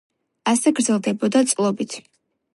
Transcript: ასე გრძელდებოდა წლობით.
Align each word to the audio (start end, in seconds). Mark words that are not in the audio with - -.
ასე 0.53 0.73
გრძელდებოდა 0.79 1.43
წლობით. 1.53 1.99